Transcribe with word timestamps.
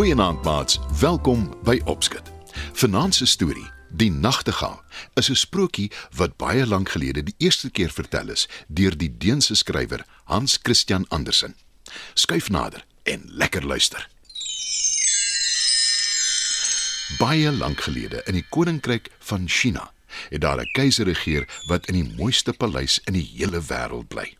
Goeienaand 0.00 0.42
maats, 0.42 0.80
welkom 1.00 1.54
by 1.62 1.80
Opskit. 1.84 2.32
Vanaand 2.72 3.14
se 3.14 3.26
storie, 3.26 3.70
Die 3.92 4.10
Nagtegaal, 4.10 4.82
is 5.14 5.28
'n 5.28 5.36
sprokie 5.36 5.90
wat 6.14 6.36
baie 6.36 6.66
lank 6.66 6.88
gelede 6.88 7.22
die 7.22 7.34
eerste 7.38 7.70
keer 7.70 7.90
vertel 7.90 8.28
is 8.28 8.48
deur 8.68 8.96
die 8.96 9.18
Deense 9.18 9.54
skrywer 9.54 10.04
Hans 10.24 10.58
Christian 10.62 11.04
Andersen. 11.08 11.56
Skuif 12.14 12.48
nader 12.48 12.84
en 13.02 13.22
lekker 13.26 13.66
luister. 13.66 14.08
Baie 17.18 17.50
lank 17.50 17.80
gelede 17.80 18.22
in 18.26 18.34
die 18.34 18.46
koninkryk 18.48 19.10
van 19.18 19.48
China 19.48 19.92
het 20.28 20.40
daar 20.40 20.60
'n 20.60 20.72
keiser 20.72 21.06
regeer 21.06 21.48
wat 21.66 21.86
in 21.86 21.94
die 21.94 22.14
mooiste 22.16 22.52
paleis 22.52 23.00
in 23.04 23.12
die 23.12 23.30
hele 23.36 23.62
wêreld 23.62 24.08
bly. 24.08 24.36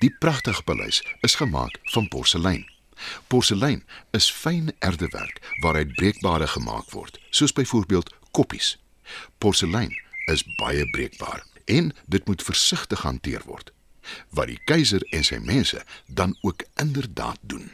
Die 0.00 0.16
pragtige 0.18 0.62
paleis 0.62 1.02
is 1.20 1.34
gemaak 1.34 1.78
van 1.82 2.08
porselein. 2.08 2.77
Porselein 3.26 3.84
is 4.10 4.30
fyn 4.32 4.72
erdewerk 4.78 5.40
waaruit 5.62 5.94
breekbare 5.94 6.46
gemaak 6.46 6.90
word, 6.90 7.20
soos 7.30 7.52
byvoorbeeld 7.52 8.14
koppies. 8.30 8.76
Porselein 9.38 9.94
is 10.32 10.44
baie 10.56 10.90
breekbaar 10.90 11.44
en 11.64 11.92
dit 12.06 12.26
moet 12.26 12.42
versigtig 12.42 13.02
hanteer 13.02 13.42
word. 13.44 13.72
Wat 14.30 14.48
die 14.48 14.60
keiser 14.64 15.04
en 15.12 15.24
sy 15.24 15.38
mense 15.44 15.84
dan 16.06 16.36
ook 16.40 16.64
inderdaad 16.80 17.38
doen. 17.40 17.70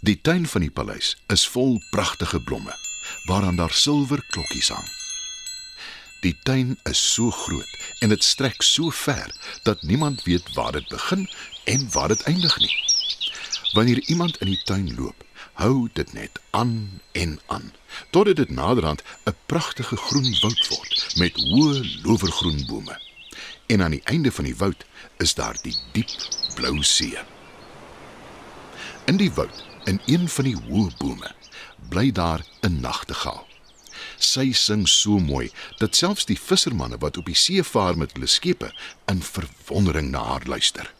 Die 0.00 0.20
tuin 0.20 0.46
van 0.46 0.62
die 0.62 0.70
paleis 0.70 1.16
is 1.26 1.46
vol 1.48 1.78
pragtige 1.90 2.40
blomme 2.42 2.74
waaraan 3.24 3.56
daar 3.56 3.72
silwer 3.72 4.22
klokkies 4.30 4.68
hang. 4.68 4.86
Die 6.20 6.34
tuin 6.42 6.78
is 6.90 7.12
so 7.12 7.30
groot 7.30 7.78
en 8.02 8.08
dit 8.14 8.24
strek 8.24 8.62
so 8.62 8.90
ver 8.90 9.30
dat 9.62 9.82
niemand 9.82 10.22
weet 10.22 10.54
waar 10.54 10.72
dit 10.72 10.88
begin 10.88 11.28
en 11.64 11.90
waar 11.92 12.08
dit 12.08 12.22
eindig 12.22 12.58
nie. 12.58 12.74
Wanneer 13.72 14.00
iemand 14.00 14.36
in 14.36 14.46
die 14.46 14.62
tuin 14.64 14.94
loop, 14.94 15.24
hou 15.52 15.88
dit 15.92 16.12
net 16.12 16.40
aan 16.50 17.00
en 17.12 17.40
aan 17.46 17.72
totdat 18.10 18.36
dit 18.36 18.50
naderhand 18.50 19.02
'n 19.24 19.36
pragtige 19.46 19.96
groen 19.96 20.36
woud 20.40 20.68
word 20.68 21.14
met 21.16 21.34
hoë 21.36 22.02
lowergroen 22.02 22.66
bome. 22.66 23.00
En 23.66 23.82
aan 23.82 23.90
die 23.90 24.04
einde 24.04 24.32
van 24.32 24.44
die 24.44 24.56
woud 24.56 24.84
is 25.16 25.34
daar 25.34 25.58
die 25.62 25.76
diep 25.92 26.10
blou 26.54 26.82
see. 26.82 27.18
In 29.04 29.16
die 29.16 29.32
woud, 29.32 29.64
in 29.84 30.00
een 30.06 30.28
van 30.28 30.44
die 30.44 30.56
hoë 30.56 30.96
bome, 30.98 31.34
bly 31.88 32.12
daar 32.12 32.44
'n 32.60 32.80
nagtegaal. 32.80 33.46
Sy 34.18 34.52
sing 34.52 34.88
so 34.88 35.18
mooi 35.18 35.50
dat 35.78 35.96
selfs 35.96 36.24
die 36.24 36.40
vissermanne 36.40 36.98
wat 36.98 37.16
op 37.16 37.26
die 37.26 37.34
see 37.34 37.62
vaar 37.62 37.98
met 37.98 38.12
hulle 38.12 38.26
skepe 38.26 38.72
in 39.06 39.22
verwondering 39.22 40.10
na 40.10 40.22
haar 40.22 40.46
luister. 40.46 40.97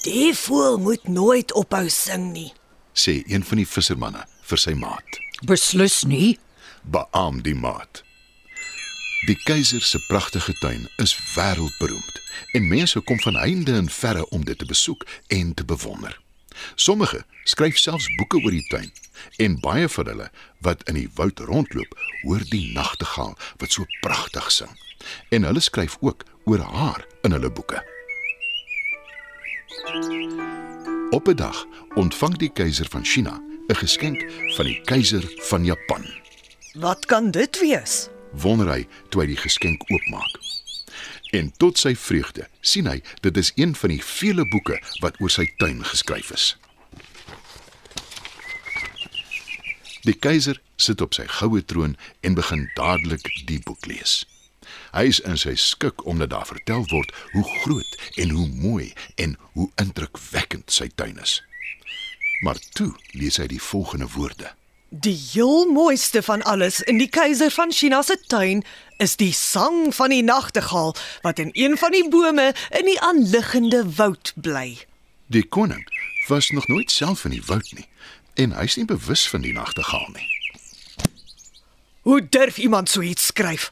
Die 0.00 0.34
voël 0.34 0.78
moet 0.78 1.08
nooit 1.08 1.52
ophou 1.52 1.88
sing 1.88 2.30
nie. 2.32 2.52
sê 2.92 3.22
een 3.26 3.44
van 3.44 3.60
die 3.60 3.66
vissermanne 3.68 4.22
vir 4.48 4.58
sy 4.58 4.72
maat. 4.72 5.18
Beslis 5.44 6.02
nie. 6.08 6.38
Beaam 6.82 7.42
die 7.44 7.54
maat. 7.54 8.00
Die 9.28 9.36
keiser 9.44 9.84
se 9.84 10.00
pragtige 10.08 10.54
tuin 10.62 10.88
is 11.04 11.12
wêreldberoemd 11.34 12.22
en 12.56 12.68
mense 12.68 13.00
kom 13.04 13.20
van 13.20 13.36
heinde 13.36 13.76
en 13.76 13.92
verre 13.92 14.24
om 14.32 14.44
dit 14.44 14.58
te 14.58 14.64
besoek 14.64 15.04
en 15.28 15.52
te 15.54 15.64
bewonder. 15.64 16.16
Sommige 16.74 17.24
skryf 17.44 17.76
selfs 17.76 18.08
boeke 18.16 18.40
oor 18.40 18.56
die 18.56 18.66
tuin 18.72 18.88
en 19.36 19.60
baie 19.60 19.88
van 19.88 20.12
hulle 20.14 20.30
wat 20.64 20.88
in 20.88 20.96
die 20.96 21.08
woud 21.20 21.44
rondloop, 21.44 21.92
hoor 22.24 22.40
die 22.48 22.72
nagtegaal 22.72 23.36
wat 23.60 23.76
so 23.76 23.84
pragtig 24.00 24.48
sing. 24.52 24.72
En 25.28 25.44
hulle 25.44 25.60
skryf 25.60 26.00
ook 26.00 26.24
oor 26.48 26.64
haar 26.64 27.04
in 27.22 27.36
hulle 27.36 27.52
boeke. 27.52 27.84
Op 31.10 31.28
'n 31.28 31.34
dag 31.34 31.66
ontvang 31.94 32.36
die 32.36 32.52
keiser 32.52 32.86
van 32.88 33.04
China 33.04 33.42
'n 33.66 33.76
geskenk 33.76 34.32
van 34.54 34.64
die 34.64 34.80
keiser 34.80 35.32
van 35.36 35.64
Japan. 35.64 36.04
Wat 36.72 37.06
kan 37.06 37.30
dit 37.30 37.60
wees? 37.60 38.08
Wonder 38.32 38.68
hy 38.68 38.86
toe 39.08 39.20
hy 39.20 39.26
die 39.26 39.36
geskenk 39.36 39.82
oopmaak. 39.90 40.38
En 41.30 41.52
tot 41.56 41.78
sy 41.78 41.96
vreugde 41.96 42.48
sien 42.60 42.86
hy 42.86 43.02
dit 43.20 43.36
is 43.36 43.52
een 43.54 43.76
van 43.76 43.88
die 43.88 44.04
vele 44.04 44.48
boeke 44.48 44.82
wat 45.00 45.20
oor 45.20 45.30
sy 45.30 45.46
tuin 45.56 45.84
geskryf 45.84 46.30
is. 46.30 46.56
Die 50.02 50.18
keiser 50.18 50.60
sit 50.76 51.00
op 51.00 51.14
sy 51.14 51.26
goue 51.26 51.64
troon 51.64 51.96
en 52.20 52.34
begin 52.34 52.70
dadelik 52.74 53.46
die 53.46 53.60
boek 53.60 53.86
lees. 53.86 54.26
Hy 54.92 55.06
is 55.08 55.20
in 55.20 55.38
sy 55.38 55.54
skik 55.56 56.04
omdat 56.06 56.30
daar 56.30 56.46
vertel 56.46 56.84
word 56.90 57.14
hoe 57.32 57.44
groot 57.62 57.98
en 58.20 58.30
hoe 58.30 58.48
mooi 58.48 58.92
en 59.14 59.36
hoe 59.52 59.70
indrukwekkend 59.80 60.72
sy 60.72 60.90
tuin 60.94 61.18
is. 61.22 61.40
Maar 62.40 62.58
toe 62.76 62.92
lees 63.12 63.36
hy 63.40 63.46
die 63.46 63.62
volgende 63.62 64.08
woorde: 64.16 64.52
Die 64.88 65.16
heel 65.32 65.70
mooiste 65.72 66.22
van 66.22 66.42
alles 66.42 66.80
in 66.82 66.98
die 66.98 67.08
keiser 67.08 67.50
van 67.50 67.72
China 67.72 68.02
se 68.02 68.16
tuin 68.26 68.64
is 68.98 69.16
die 69.16 69.32
sang 69.32 69.94
van 69.94 70.10
die 70.10 70.22
nagtegaal 70.22 70.96
wat 71.22 71.38
in 71.38 71.50
een 71.52 71.78
van 71.78 71.94
die 71.94 72.08
bome 72.08 72.50
in 72.70 72.88
die 72.88 73.00
aanliggende 73.00 73.84
woud 73.96 74.32
bly. 74.34 74.78
Die 75.26 75.46
koning 75.46 75.86
was 76.28 76.50
nog 76.50 76.66
nooit 76.68 76.90
self 76.90 77.24
in 77.24 77.36
die 77.36 77.44
woud 77.46 77.72
nie 77.76 77.86
en 78.34 78.56
hy's 78.56 78.76
nie 78.76 78.88
bewus 78.88 79.28
van 79.28 79.44
die 79.44 79.52
nagtegaal 79.52 80.08
nie. 80.14 80.28
Hoe 82.02 82.28
durf 82.28 82.58
iemand 82.58 82.88
so 82.88 83.00
iets 83.00 83.26
skryf? 83.26 83.70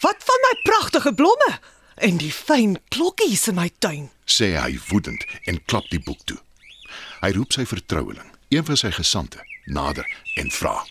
Wat 0.00 0.16
van 0.24 0.40
my 0.46 0.60
pragtige 0.62 1.12
blomme 1.14 1.58
en 1.94 2.16
die 2.16 2.32
fyn 2.32 2.78
klokkies 2.88 3.48
in 3.50 3.54
my 3.58 3.70
tuin? 3.78 4.10
sê 4.28 4.52
hy 4.60 4.78
woedend 4.90 5.24
en 5.48 5.58
klap 5.64 5.88
die 5.90 6.00
boek 6.04 6.20
toe. 6.28 6.36
Hy 7.22 7.30
roep 7.34 7.52
sy 7.52 7.64
vertroueling, 7.66 8.28
een 8.52 8.64
van 8.68 8.76
sy 8.76 8.90
gesante, 8.94 9.40
nader 9.66 10.06
en 10.36 10.50
vra: 10.54 10.84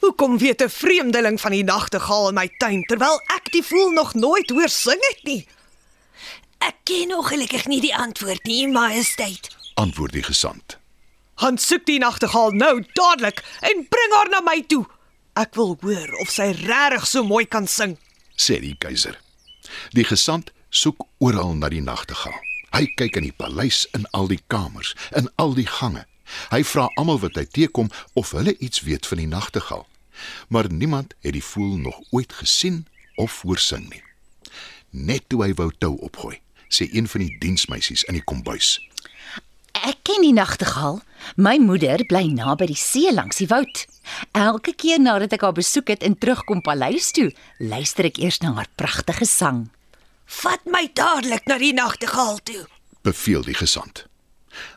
Hoekom 0.00 0.38
weet 0.38 0.62
'n 0.62 0.68
vreemdeling 0.70 1.40
van 1.40 1.52
die 1.52 1.64
nagtegaal 1.64 2.28
in 2.28 2.34
my 2.34 2.48
tuin 2.58 2.82
terwyl 2.82 3.20
ek 3.36 3.52
die 3.52 3.62
voël 3.62 3.90
nog 3.90 4.14
nooit 4.14 4.50
hoor 4.50 4.68
sing 4.68 5.00
het 5.10 5.22
nie? 5.24 5.46
Ek 6.58 6.74
ken 6.84 7.08
nog 7.08 7.28
gelukkig 7.28 7.66
nie 7.66 7.80
die 7.80 7.96
antwoord 7.96 8.42
nie, 8.44 8.68
Majesteit. 8.68 9.50
antwoord 9.74 10.12
die 10.12 10.22
gesant. 10.22 10.78
Han 11.34 11.58
soek 11.58 11.84
die 11.86 11.98
nagtegaal 11.98 12.50
nou 12.50 12.84
dadelik 12.92 13.42
en 13.60 13.86
bring 13.88 14.12
haar 14.14 14.28
na 14.28 14.40
my 14.40 14.62
toe. 14.66 14.86
Ek 15.34 15.54
wil 15.54 15.76
hoor 15.80 16.14
of 16.20 16.30
sy 16.30 16.50
regtig 16.52 17.06
so 17.06 17.24
mooi 17.24 17.44
kan 17.44 17.66
sing. 17.66 17.98
Sê 18.36 18.60
die 18.60 18.76
keiser. 18.78 19.18
Die 19.92 20.04
gesant 20.04 20.52
soek 20.70 21.06
oral 21.18 21.54
na 21.56 21.70
die 21.72 21.82
nagtegaal. 21.82 22.36
Hy 22.74 22.88
kyk 22.98 23.20
in 23.20 23.28
die 23.28 23.36
paleis 23.36 23.84
in 23.94 24.06
al 24.10 24.26
die 24.30 24.42
kamers, 24.50 24.94
in 25.14 25.28
al 25.38 25.54
die 25.54 25.68
gange. 25.68 26.04
Hy 26.50 26.64
vra 26.66 26.88
almal 26.98 27.20
wat 27.22 27.36
hy 27.38 27.44
teekom 27.46 27.90
of 28.18 28.32
hulle 28.34 28.56
iets 28.58 28.82
weet 28.86 29.06
van 29.06 29.20
die 29.22 29.30
nagtegaal. 29.30 29.86
Maar 30.48 30.70
niemand 30.72 31.14
het 31.22 31.36
die 31.36 31.44
voël 31.44 31.78
nog 31.78 32.00
ooit 32.10 32.32
gesien 32.32 32.86
of 33.14 33.42
hoor 33.42 33.58
sing 33.58 33.86
nie. 33.90 34.02
Net 34.90 35.28
toe 35.28 35.44
hy 35.44 35.52
wou 35.58 35.70
tou 35.78 35.94
opgooi, 36.06 36.40
sê 36.70 36.88
een 36.90 37.08
van 37.10 37.24
die 37.26 37.38
diensmeisies 37.42 38.04
in 38.10 38.18
die 38.18 38.26
kombuis: 38.26 38.78
Ek 39.84 39.98
ken 40.02 40.22
die 40.24 40.32
nagtegaal. 40.32 41.02
My 41.36 41.58
moeder 41.60 42.00
bly 42.08 42.24
naby 42.32 42.70
die 42.70 42.78
see 42.78 43.12
langs 43.12 43.36
die 43.42 43.48
woud. 43.50 43.82
Elke 44.32 44.72
keer 44.72 45.00
nadat 45.00 45.36
ek 45.36 45.44
haar 45.44 45.56
besoek 45.56 45.92
het 45.92 46.04
en 46.06 46.16
terugkom 46.16 46.62
paleis 46.64 47.10
toe, 47.16 47.28
luister 47.60 48.08
ek 48.08 48.20
eers 48.22 48.40
na 48.40 48.54
haar 48.56 48.70
pragtige 48.80 49.28
sang. 49.28 49.66
Vat 50.40 50.64
my 50.64 50.86
dadelik 50.96 51.44
na 51.50 51.58
die 51.60 51.74
nagtegaal 51.76 52.40
toe. 52.48 52.64
beveel 53.04 53.42
die 53.44 53.54
gesant. 53.54 54.06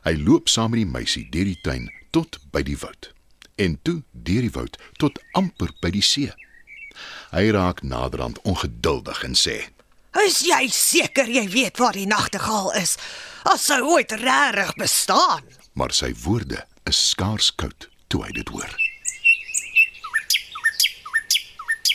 Hy 0.04 0.18
loop 0.20 0.50
saam 0.52 0.74
met 0.74 0.82
die 0.84 0.92
meisie 0.92 1.24
deur 1.32 1.48
die 1.48 1.62
tuin 1.64 1.88
tot 2.12 2.42
by 2.52 2.60
die 2.68 2.76
woud 2.76 3.14
en 3.56 3.78
toe 3.88 4.02
deur 4.12 4.44
die 4.44 4.52
woud 4.52 4.76
tot 5.00 5.22
amper 5.40 5.72
by 5.82 5.94
die 5.96 6.04
see. 6.04 6.34
Hy 7.32 7.48
raak 7.56 7.82
naderhand 7.88 8.42
ongeduldig 8.44 9.24
en 9.24 9.40
sê: 9.40 9.72
Is 10.26 10.42
jy 10.44 10.68
seker 10.74 11.30
jy 11.30 11.46
weet 11.54 11.80
waar 11.80 11.96
die 11.96 12.08
nagtegaal 12.10 12.74
is? 12.76 12.98
As 13.48 13.64
sy 13.70 13.78
ooit 13.80 14.12
regtig 14.12 14.74
bestaan. 14.76 15.44
maar 15.74 15.94
sy 15.94 16.10
woorde 16.24 16.66
is 16.90 17.00
skaars 17.10 17.52
koud 17.56 17.90
toe 18.10 18.24
hy 18.26 18.32
dit 18.34 18.50
hoor. 18.50 18.74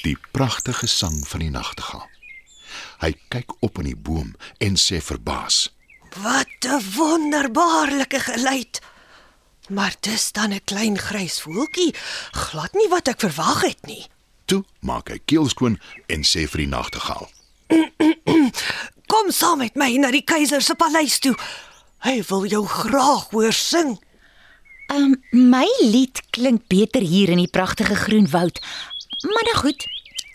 Die 0.04 0.16
pragtige 0.32 0.86
sang 0.86 1.18
van 1.28 1.42
die 1.42 1.50
nagtegaal. 1.50 2.06
Hy 3.02 3.10
kyk 3.34 3.56
op 3.66 3.80
in 3.82 3.90
die 3.90 3.98
boom 3.98 4.32
en 4.62 4.78
sê 4.78 5.00
verbaas: 5.02 5.72
Wat 6.22 6.48
'n 6.62 6.80
wonderbaarlike 6.94 8.20
geluid. 8.20 8.80
Maar 9.68 9.94
dis 10.00 10.32
dan 10.32 10.52
'n 10.52 10.64
klein 10.64 10.98
grys 10.98 11.40
voeltjie, 11.40 11.94
glad 12.32 12.72
nie 12.72 12.88
wat 12.88 13.08
ek 13.08 13.20
verwag 13.20 13.60
het 13.62 13.86
nie. 13.86 14.06
Toe 14.44 14.64
maak 14.80 15.08
hy 15.08 15.18
keelskoon 15.24 15.80
en 16.06 16.22
sê 16.22 16.46
vir 16.48 16.58
die 16.64 16.72
nagtegaal: 16.76 17.30
Kom 19.06 19.30
saam 19.30 19.58
met 19.58 19.74
my 19.76 19.90
na 19.96 20.10
die 20.10 20.24
keiser 20.24 20.62
se 20.62 20.74
paleis 20.74 21.18
toe. 21.18 21.34
Hy 22.06 22.22
wil 22.28 22.46
jou 22.50 22.66
graag 22.66 23.30
hoor 23.30 23.52
sing. 23.52 23.98
Um, 24.92 25.16
my 25.30 25.66
lied 25.80 26.20
klink 26.30 26.66
beter 26.68 27.00
hier 27.00 27.30
in 27.32 27.40
die 27.40 27.50
pragtige 27.50 27.94
groen 27.94 28.28
woud. 28.30 28.60
Maar 29.22 29.46
nou 29.50 29.56
goed, 29.56 29.86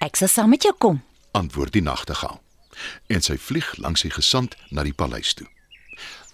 ek 0.01 0.15
sal 0.15 0.31
saam 0.31 0.49
met 0.49 0.63
jou 0.63 0.73
kom. 0.77 1.03
antwoord 1.37 1.73
die 1.73 1.81
nagtegaal. 1.81 2.41
En 3.13 3.21
sy 3.21 3.37
vlieg 3.37 3.67
langs 3.77 4.01
die 4.05 4.13
gesant 4.13 4.55
na 4.69 4.85
die 4.85 4.93
paleis 4.93 5.33
toe. 5.37 5.47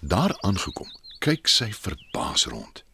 Daar 0.00 0.36
aangekom, 0.40 0.88
kyk 1.24 1.48
sy 1.48 1.70
verbaas 1.72 2.46
rond. 2.52 2.84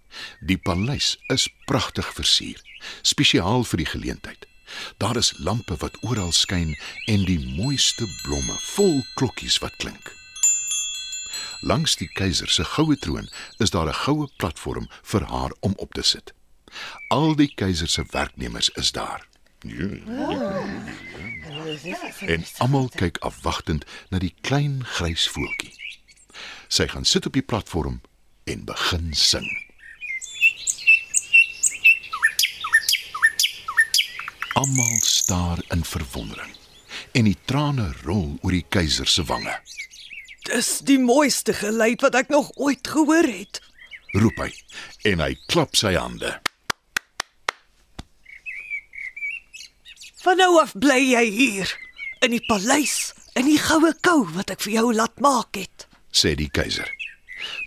Die 0.42 0.58
paleis 0.58 1.16
is 1.30 1.48
pragtig 1.70 2.06
versier, 2.14 2.58
spesiaal 3.02 3.66
vir 3.66 3.84
die 3.84 3.90
geleentheid. 3.92 4.49
Daar 4.96 5.16
is 5.16 5.34
lampe 5.38 5.76
wat 5.76 5.96
oral 6.00 6.32
skyn 6.32 6.76
en 7.06 7.24
die 7.24 7.40
mooiste 7.56 8.06
blomme 8.22 8.56
vol 8.58 9.04
klokkies 9.14 9.58
wat 9.58 9.76
klink. 9.76 10.12
Langs 11.60 11.96
die 11.96 12.08
keiser 12.08 12.48
se 12.48 12.64
goue 12.64 12.96
troon 12.96 13.28
is 13.58 13.70
daar 13.70 13.88
'n 13.88 14.02
goue 14.04 14.28
platform 14.36 14.88
vir 15.02 15.24
haar 15.24 15.52
om 15.60 15.74
op 15.76 15.92
te 15.92 16.02
sit. 16.02 16.32
Al 17.08 17.36
die 17.36 17.52
keiser 17.54 17.88
se 17.88 18.04
werknemers 18.10 18.68
is 18.68 18.92
daar. 18.92 19.26
En 22.20 22.44
almal 22.58 22.88
kyk 22.88 23.18
afwagtend 23.18 23.84
na 24.08 24.18
die 24.18 24.34
klein 24.40 24.84
grys 24.84 25.28
voeltjie. 25.28 25.74
Sy 26.68 26.86
gaan 26.86 27.04
sit 27.04 27.26
op 27.26 27.32
die 27.32 27.42
platform 27.42 28.00
en 28.44 28.64
begin 28.64 29.14
sing. 29.14 29.69
Almal 34.52 34.96
staar 34.98 35.58
in 35.68 35.84
verwondering 35.84 36.54
en 37.12 37.24
die 37.24 37.36
trane 37.44 37.92
rol 38.02 38.38
oor 38.42 38.54
die 38.54 38.64
keiser 38.68 39.06
se 39.06 39.22
wange. 39.24 39.52
Dis 40.48 40.80
die 40.86 40.98
mooiste 40.98 41.54
geluid 41.54 42.02
wat 42.02 42.16
ek 42.18 42.32
nog 42.34 42.50
ooit 42.58 42.88
gehoor 42.88 43.28
het. 43.30 43.60
Roep 44.10 44.40
hy 44.42 44.48
en 45.12 45.22
hy 45.22 45.36
klap 45.52 45.78
sy 45.78 45.92
hande. 45.94 46.32
Van 50.24 50.40
nou 50.42 50.56
af 50.60 50.74
bly 50.74 50.98
jy 51.12 51.22
hier 51.30 51.74
in 52.26 52.34
die 52.34 52.42
paleis 52.48 53.12
in 53.38 53.46
die 53.46 53.60
goue 53.62 53.92
kou 54.02 54.24
wat 54.34 54.50
ek 54.50 54.66
vir 54.66 54.80
jou 54.80 54.88
laat 54.98 55.22
maak 55.22 55.60
het. 55.62 55.86
sê 56.10 56.34
die 56.34 56.50
keiser. 56.50 56.90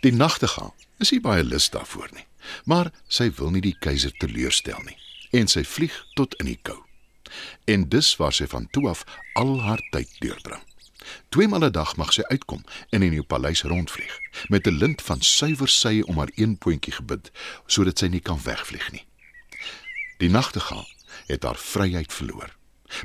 Die 0.04 0.12
nagtegaal 0.12 0.76
is 1.00 1.16
nie 1.16 1.24
baie 1.24 1.48
lus 1.48 1.70
daarvoor 1.72 2.12
nie, 2.12 2.28
maar 2.68 2.92
sy 3.08 3.32
wil 3.40 3.56
nie 3.56 3.64
die 3.64 3.78
keiser 3.80 4.12
teleurstel 4.20 4.84
nie 4.84 5.00
en 5.34 5.50
sy 5.50 5.64
vlieg 5.66 5.96
tot 6.14 6.36
in 6.42 6.52
die 6.52 6.60
kou. 6.62 6.78
En 7.66 7.88
dis 7.90 8.16
waar 8.22 8.34
sy 8.34 8.48
van 8.48 8.68
toe 8.72 8.88
af 8.90 9.04
al 9.34 9.60
haar 9.62 9.82
tyd 9.92 10.10
deurbring. 10.20 10.62
Tweemaal 11.30 11.66
'n 11.66 11.72
dag 11.72 11.96
mag 11.96 12.14
sy 12.14 12.22
uitkom 12.22 12.64
en 12.90 13.02
in 13.02 13.12
die 13.12 13.24
paleis 13.24 13.64
rondvlieg 13.64 14.20
met 14.48 14.68
'n 14.68 14.78
lint 14.78 15.02
van 15.02 15.22
suiwer 15.22 15.68
sy 15.68 16.02
om 16.06 16.18
haar 16.18 16.32
een 16.36 16.58
puntjie 16.58 16.94
gebind 16.94 17.32
sodat 17.66 17.98
sy 17.98 18.08
nie 18.08 18.22
kan 18.22 18.40
wegvlieg 18.44 18.92
nie. 18.92 19.06
Die 20.18 20.30
nagtegaal 20.30 20.88
het 21.26 21.44
haar 21.44 21.58
vryheid 21.58 22.14
verloor. 22.14 22.56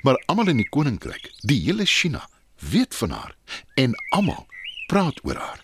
Maar 0.02 0.22
almal 0.26 0.48
in 0.48 0.56
die 0.56 0.68
koninkryk, 0.68 1.32
die 1.40 1.60
hele 1.62 1.84
China, 1.84 2.28
weet 2.58 2.94
van 2.94 3.10
haar 3.10 3.36
en 3.74 3.94
almal 4.08 4.46
praat 4.86 5.24
oor 5.24 5.36
haar. 5.36 5.60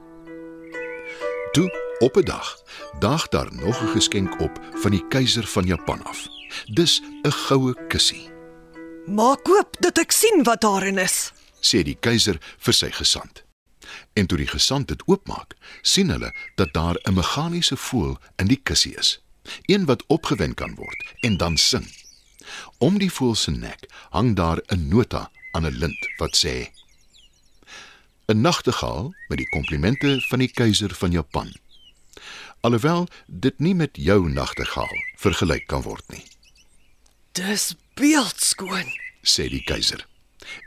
Toe 1.52 1.96
op 1.98 2.16
'n 2.16 2.24
dag 2.24 2.62
daag 2.98 3.28
daar 3.28 3.54
nog 3.54 3.82
'n 3.82 3.92
geskenk 3.92 4.40
op 4.40 4.60
van 4.74 4.90
die 4.90 5.08
keiser 5.08 5.46
van 5.46 5.64
Japan 5.64 6.04
af. 6.04 6.28
Dis 6.68 7.00
'n 7.24 7.30
goue 7.30 7.74
kussie, 7.88 8.28
Maak 9.06 9.48
oop 9.48 9.76
dat 9.80 9.98
ek 9.98 10.12
sien 10.12 10.42
wat 10.44 10.60
daarin 10.60 10.98
is. 10.98 11.32
sê 11.60 11.82
die 11.82 11.96
keiser 12.00 12.38
vir 12.58 12.72
sy 12.72 12.90
gesant. 12.90 13.42
En 14.14 14.26
toe 14.26 14.38
die 14.38 14.46
gesant 14.46 14.88
dit 14.88 15.02
oopmaak, 15.06 15.54
sien 15.82 16.08
hulle 16.10 16.32
dat 16.56 16.72
daar 16.72 16.96
'n 17.04 17.14
meganiese 17.14 17.76
voël 17.76 18.18
in 18.36 18.46
die 18.46 18.60
kussie 18.62 18.94
is. 18.96 19.20
Een 19.66 19.84
wat 19.84 20.04
opgewen 20.06 20.54
kan 20.54 20.74
word 20.74 21.04
en 21.20 21.36
dan 21.36 21.56
sing. 21.56 21.86
Om 22.78 22.98
die 22.98 23.12
voël 23.12 23.34
se 23.34 23.50
nek 23.50 23.86
hang 24.10 24.36
daar 24.36 24.60
'n 24.68 24.88
nota 24.88 25.30
aan 25.52 25.66
'n 25.66 25.78
lint 25.78 26.08
wat 26.18 26.36
sê: 26.36 26.70
'n 28.28 28.40
Nagtegaal 28.40 29.14
met 29.28 29.38
die 29.38 29.48
komplimente 29.48 30.20
van 30.28 30.38
die 30.38 30.52
keiser 30.52 30.94
van 30.94 31.10
Japan. 31.10 31.52
Alhoewel 32.60 33.08
dit 33.26 33.58
nie 33.58 33.74
met 33.74 33.90
jou 33.92 34.28
nagtegaal 34.30 34.96
vergelyk 35.16 35.66
kan 35.66 35.82
word 35.82 36.04
nie, 36.08 36.24
Dis 37.34 37.74
beeldskoon. 37.94 38.92
sê 39.22 39.48
die 39.48 39.62
keiser. 39.66 40.06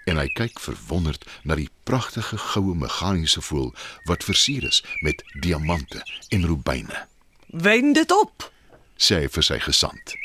En 0.03 0.17
hy 0.19 0.25
kyk 0.35 0.59
verwonderd 0.59 1.23
na 1.47 1.55
die 1.55 1.69
pragtige 1.87 2.35
goue 2.37 2.75
meganiese 2.75 3.39
voël 3.41 3.69
wat 4.09 4.25
versier 4.27 4.65
is 4.67 4.81
met 4.99 5.23
diamante 5.39 6.03
en 6.29 6.43
rubyne. 6.45 7.05
Wend 7.47 7.95
dit 7.95 8.11
op. 8.11 8.51
sê 8.99 9.21
hy 9.23 9.29
vir 9.31 9.47
sy 9.47 9.59
gesant. 9.63 10.15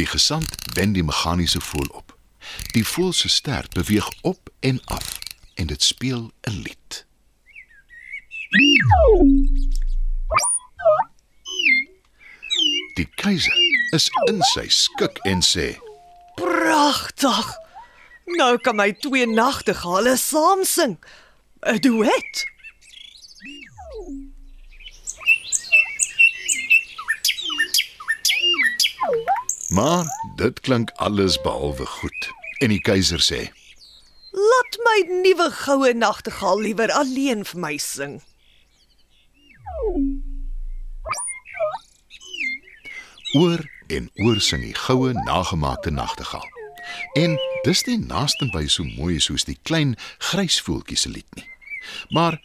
Die 0.00 0.08
gesant 0.08 0.56
wend 0.72 0.96
die 0.96 1.04
meganiese 1.04 1.60
voël 1.60 1.92
op. 2.00 2.16
Die 2.72 2.86
voël 2.94 3.12
se 3.12 3.28
stert 3.28 3.76
beweeg 3.76 4.08
op 4.22 4.48
en 4.60 4.80
af 4.84 5.18
en 5.60 5.68
dit 5.68 5.82
speel 5.82 6.32
'n 6.48 6.64
lied. 6.64 7.04
Die 12.94 13.08
keiser 13.16 13.56
is 13.96 14.10
in 14.28 14.42
sy 14.52 14.66
skik 14.68 15.16
en 15.28 15.40
sê: 15.40 15.78
Pragtig. 16.36 17.46
Nou 18.36 18.56
kan 18.60 18.76
my 18.76 18.90
twee 19.00 19.26
nagtegale 19.26 20.16
saam 20.20 20.64
sing. 20.64 20.98
'n 21.64 21.80
Duet. 21.80 22.44
"Maar 29.68 30.04
dit 30.36 30.60
klink 30.60 30.90
alles 30.90 31.40
behalwe 31.40 31.86
goed." 31.86 32.30
En 32.58 32.68
die 32.68 32.80
keiser 32.80 33.20
sê: 33.20 33.40
Laat 34.32 34.76
my 34.84 34.98
nuwe 35.22 35.50
goue 35.50 35.94
nagtegaal 35.94 36.60
liewer 36.60 36.92
alleen 36.92 37.44
vir 37.44 37.60
my 37.60 37.76
sing. 37.76 38.22
Oor 43.32 43.62
en 43.86 44.10
oor 44.20 44.40
sing 44.44 44.60
die 44.60 44.74
goue 44.76 45.12
nagemaakte 45.24 45.90
nagtegaal. 45.90 46.48
En 47.16 47.38
dis 47.64 47.80
nie 47.86 47.96
naastenby 47.98 48.66
so 48.68 48.84
mooi 48.84 49.20
soos 49.24 49.46
die 49.48 49.56
klein 49.64 49.94
grys 50.30 50.58
voeltjie 50.60 50.98
se 51.00 51.08
lied 51.08 51.38
nie. 51.38 51.46
Maar 52.12 52.36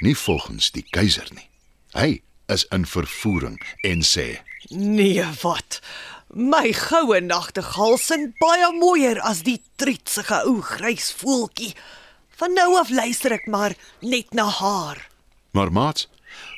nie 0.00 0.14
volgens 0.16 0.70
die 0.72 0.84
keiser 0.94 1.28
nie. 1.36 1.48
Hy 1.92 2.22
is 2.52 2.64
in 2.72 2.86
vervoering 2.88 3.58
en 3.84 4.00
sê: 4.06 4.40
Nee, 4.70 5.26
wat? 5.42 5.82
My 6.32 6.72
goue 6.72 7.20
nagtegaal 7.20 7.98
sing 8.00 8.30
baie 8.40 8.72
mooier 8.78 9.20
as 9.20 9.44
die 9.44 9.60
trietsige 9.76 10.40
ou 10.48 10.62
grys 10.64 11.12
voeltjie. 11.20 11.74
Van 12.40 12.56
nou 12.56 12.78
af 12.80 12.88
luister 12.88 13.36
ek 13.36 13.44
maar 13.52 13.76
net 14.00 14.32
na 14.32 14.48
haar. 14.48 15.08
"Maar 15.52 15.72
maat, 15.72 16.08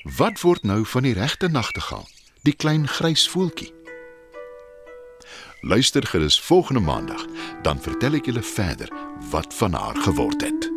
wat 0.05 0.41
word 0.41 0.63
nou 0.63 0.85
van 0.87 1.03
die 1.03 1.15
regte 1.19 1.49
nagtegaal, 1.49 2.07
die 2.45 2.57
klein 2.57 2.87
grys 2.89 3.29
voeltjie?" 3.29 3.73
Luister 5.65 6.05
gerus 6.07 6.41
volgende 6.41 6.81
maandag, 6.81 7.25
dan 7.63 7.81
vertel 7.81 8.21
ek 8.21 8.29
julle 8.29 8.45
verder 8.45 8.93
wat 9.33 9.55
van 9.57 9.73
haar 9.73 9.97
geword 9.97 10.45
het. 10.45 10.74